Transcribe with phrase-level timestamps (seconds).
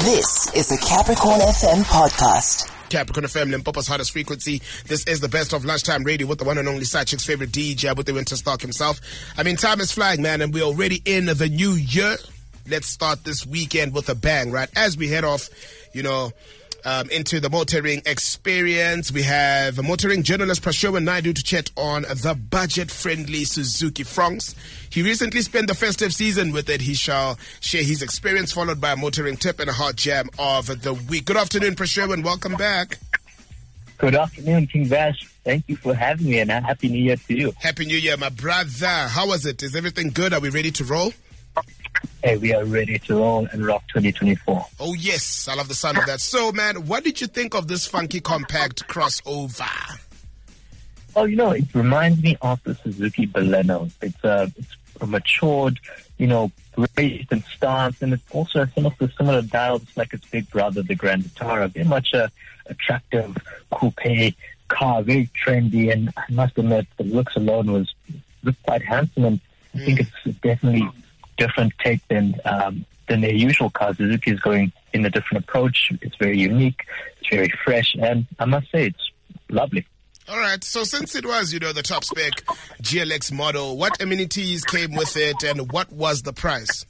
[0.00, 2.70] This is the Capricorn FM podcast.
[2.88, 4.62] Capricorn FM, Limpopo's hottest frequency.
[4.86, 7.94] This is the best of lunchtime radio with the one and only Sachik's favorite DJ,
[7.94, 8.98] with the winter stock himself.
[9.36, 12.16] I mean, time is flying, man, and we're already in the new year.
[12.66, 14.70] Let's start this weekend with a bang, right?
[14.74, 15.50] As we head off,
[15.92, 16.32] you know,
[16.84, 19.12] um, into the motoring experience.
[19.12, 24.54] We have motoring journalist Prashirwin Naidu to chat on the budget-friendly Suzuki Fronx.
[24.90, 26.80] He recently spent the festive season with it.
[26.80, 30.82] He shall share his experience, followed by a motoring tip and a hot jam of
[30.82, 31.24] the week.
[31.24, 32.24] Good afternoon, Prashirwin.
[32.24, 32.98] Welcome back.
[33.98, 35.28] Good afternoon, King Bash.
[35.44, 37.52] Thank you for having me, and a happy New Year to you.
[37.58, 38.86] Happy New Year, my brother.
[38.86, 39.62] How was it?
[39.62, 40.32] Is everything good?
[40.32, 41.12] Are we ready to roll?
[42.22, 44.66] Hey, we are ready to roll and rock 2024.
[44.78, 45.48] Oh, yes.
[45.48, 46.20] I love the sound of that.
[46.20, 49.98] So, man, what did you think of this funky compact crossover?
[51.16, 53.90] Oh, you know, it reminds me of the Suzuki Baleno.
[54.00, 55.80] It's a, it's a matured,
[56.18, 56.52] you know,
[56.96, 60.82] raised and stance, and it's also some of the similar dials like its big brother,
[60.82, 61.68] the Grand Vitara.
[61.70, 62.30] Very much a
[62.66, 63.36] attractive
[63.72, 64.34] coupe
[64.68, 67.92] car, very trendy, and I must admit, the looks alone was
[68.44, 69.40] looked quite handsome, and
[69.74, 70.08] I think Mm.
[70.26, 70.88] it's definitely
[71.40, 73.96] different take than um, than their usual cars.
[73.96, 75.90] Suzuki is going in a different approach.
[76.02, 76.84] It's very unique.
[77.18, 79.10] It's very fresh, and I must say, it's
[79.48, 79.86] lovely.
[80.28, 80.62] All right.
[80.62, 82.34] So, since it was, you know, the top spec
[82.82, 86.86] GLX model, what amenities came with it and what was the price?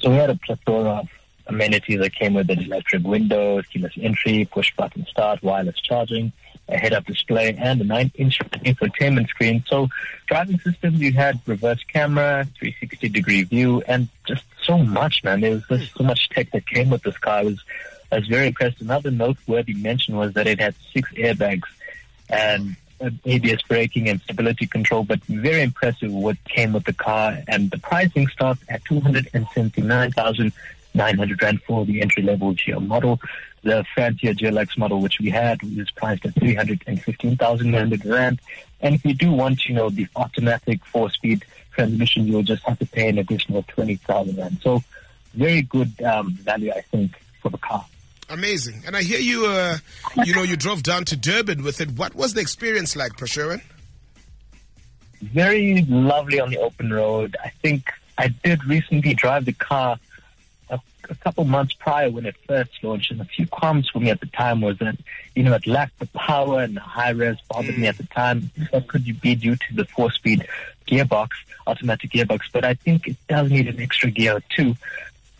[0.00, 1.08] So we had a plethora of
[1.46, 6.32] amenities that came with it: electric windows, keyless entry, push button start, wireless charging,
[6.68, 9.62] a head-up display, and a nine-inch infotainment screen.
[9.68, 9.88] So
[10.26, 15.40] driving systems, you had reverse camera, 360-degree view, and just so much, man.
[15.40, 17.38] There was just so much tech that came with this car.
[17.38, 17.62] I was,
[18.10, 18.80] I was very impressed.
[18.80, 21.68] Another noteworthy mention was that it had six airbags
[22.30, 22.76] and
[23.26, 27.36] ABS braking and stability control, but very impressive what came with the car.
[27.46, 28.82] And the pricing starts at
[30.94, 33.20] 279,900 Rand for the entry level GL model.
[33.62, 38.40] The fancier GLX model, which we had, was priced at 315,900 Rand.
[38.80, 42.78] And if you do want, you know, the automatic four speed transmission, you'll just have
[42.78, 44.58] to pay an additional 20,000 Rand.
[44.62, 44.82] So
[45.32, 47.84] very good um, value, I think, for the car.
[48.28, 48.82] Amazing.
[48.86, 49.78] And I hear you, uh,
[50.24, 51.90] you know, you drove down to Durban with it.
[51.92, 53.62] What was the experience like, Prashirwin?
[55.32, 57.36] very lovely on the open road.
[57.42, 59.98] I think I did recently drive the car
[61.10, 64.20] a, couple months prior when it first launched, and a few qualms for me at
[64.20, 64.96] the time was that
[65.34, 68.50] you know it lacked the power and the high res bothered me at the time.
[68.72, 70.46] That could be due to the four speed
[70.86, 71.30] gearbox,
[71.66, 74.76] automatic gearbox, but I think it does need an extra gear too.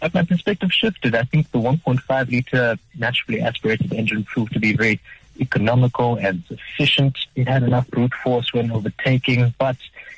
[0.00, 1.14] But my perspective shifted.
[1.14, 5.00] I think the 1.5 liter naturally aspirated engine proved to be very
[5.40, 7.16] economical and sufficient.
[7.34, 9.76] It had enough brute force when overtaking, but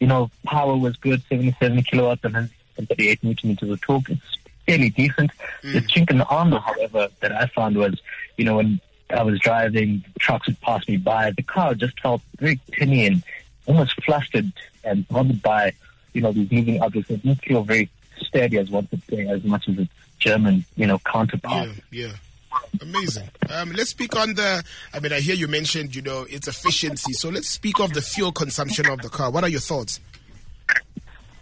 [0.00, 4.10] you know, power was good, 77 kilowatts and 138 newton meters of torque.
[4.10, 4.36] It's
[4.68, 5.30] fairly decent.
[5.62, 8.00] The chink in the armor, however, that I found was,
[8.36, 8.80] you know, when
[9.10, 13.22] I was driving, trucks would pass me by, the car just felt very tinny and
[13.66, 14.52] almost flustered
[14.84, 15.72] and bothered by,
[16.12, 17.10] you know, these moving objects.
[17.10, 20.86] It didn't feel very steady as one could say, as much as its German, you
[20.86, 21.68] know, counterpart.
[21.90, 22.12] Yeah, yeah.
[22.82, 23.28] Amazing.
[23.50, 24.64] Um, let's speak on the.
[24.92, 27.12] I mean, I hear you mentioned, you know, its efficiency.
[27.12, 29.30] So let's speak of the fuel consumption of the car.
[29.30, 30.00] What are your thoughts?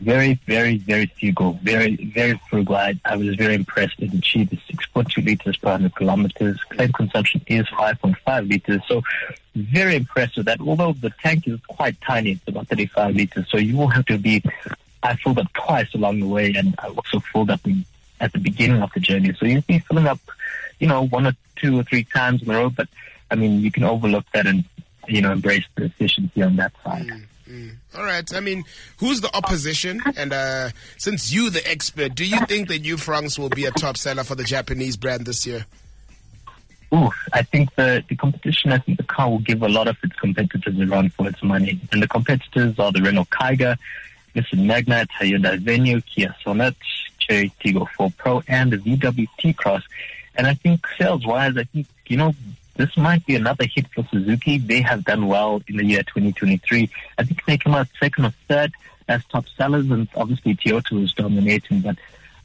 [0.00, 2.76] Very, very, very frugal, very, very frugal.
[2.76, 3.98] I, I was very impressed.
[3.98, 6.60] It achieved 6.2 liters per 100 kilometers.
[6.70, 8.82] Claim consumption is 5.5 liters.
[8.88, 9.02] So
[9.54, 10.60] very impressed with that.
[10.60, 13.46] Although the tank is quite tiny, it's about 35 liters.
[13.50, 14.42] So you will have to be,
[15.02, 17.84] I filled up twice along the way and I also filled up in,
[18.20, 19.34] at the beginning of the journey.
[19.38, 20.20] So you'll be filling up,
[20.78, 22.70] you know, one or two or three times in a row.
[22.70, 22.88] But
[23.30, 24.64] I mean, you can overlook that and,
[25.06, 27.10] you know, embrace the efficiency on that side.
[27.10, 27.22] Hmm.
[27.96, 28.32] All right.
[28.34, 28.64] I mean,
[28.98, 30.02] who's the opposition?
[30.16, 33.70] And uh, since you the expert, do you think the new Fronx will be a
[33.70, 35.66] top seller for the Japanese brand this year?
[36.94, 39.96] Ooh, I think the, the competition, I think the car will give a lot of
[40.02, 41.80] its competitors a run for its money.
[41.92, 43.76] And the competitors are the Renault Kiger,
[44.34, 46.74] Nissan Magnite, Hyundai Venue, Kia Sonet,
[47.18, 49.82] Chery Tiggo 4 Pro, and the VW T-Cross.
[50.34, 52.34] And I think sales-wise, I think, you know,
[52.78, 54.56] this might be another hit for Suzuki.
[54.56, 56.88] They have done well in the year 2023.
[57.18, 58.72] I think they come out second or third
[59.08, 61.80] as top sellers, and obviously Toyota was dominating.
[61.80, 61.96] But